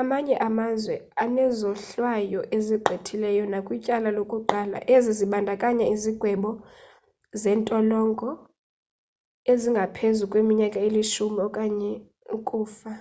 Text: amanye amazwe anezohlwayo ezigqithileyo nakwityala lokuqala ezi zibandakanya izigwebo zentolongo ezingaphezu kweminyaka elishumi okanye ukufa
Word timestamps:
amanye 0.00 0.34
amazwe 0.48 0.94
anezohlwayo 1.24 2.40
ezigqithileyo 2.56 3.44
nakwityala 3.52 4.08
lokuqala 4.18 4.78
ezi 4.94 5.10
zibandakanya 5.18 5.84
izigwebo 5.94 6.50
zentolongo 7.40 8.28
ezingaphezu 9.52 10.22
kweminyaka 10.30 10.78
elishumi 10.88 11.38
okanye 11.48 11.92
ukufa 12.36 12.92